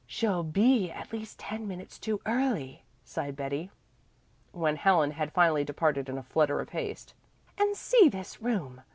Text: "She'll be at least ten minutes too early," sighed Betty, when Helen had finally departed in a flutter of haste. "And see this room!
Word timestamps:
"She'll 0.07 0.41
be 0.41 0.89
at 0.89 1.13
least 1.13 1.37
ten 1.37 1.67
minutes 1.67 1.99
too 1.99 2.21
early," 2.25 2.81
sighed 3.03 3.35
Betty, 3.35 3.69
when 4.51 4.77
Helen 4.77 5.11
had 5.11 5.31
finally 5.31 5.63
departed 5.63 6.09
in 6.09 6.17
a 6.17 6.23
flutter 6.23 6.59
of 6.59 6.69
haste. 6.69 7.13
"And 7.55 7.77
see 7.77 8.09
this 8.09 8.41
room! 8.41 8.81